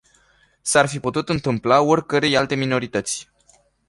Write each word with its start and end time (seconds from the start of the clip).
S-ar 0.61 0.87
fi 0.87 0.99
putut 0.99 1.29
întâmpla 1.29 1.81
oricărei 1.81 2.35
alte 2.37 2.55
minorități. 2.55 3.29